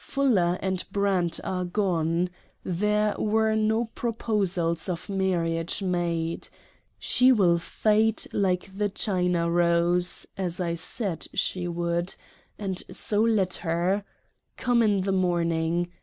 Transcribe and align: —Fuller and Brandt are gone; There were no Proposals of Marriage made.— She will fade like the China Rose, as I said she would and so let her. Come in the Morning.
—Fuller 0.01 0.57
and 0.63 0.83
Brandt 0.91 1.39
are 1.43 1.63
gone; 1.63 2.31
There 2.63 3.13
were 3.19 3.53
no 3.55 3.85
Proposals 3.93 4.89
of 4.89 5.09
Marriage 5.09 5.83
made.— 5.83 6.49
She 6.99 7.31
will 7.31 7.59
fade 7.59 8.23
like 8.33 8.75
the 8.75 8.89
China 8.89 9.47
Rose, 9.51 10.25
as 10.35 10.59
I 10.59 10.73
said 10.73 11.27
she 11.35 11.67
would 11.67 12.15
and 12.57 12.81
so 12.89 13.21
let 13.21 13.53
her. 13.61 14.03
Come 14.57 14.81
in 14.81 15.01
the 15.01 15.11
Morning. 15.11 15.91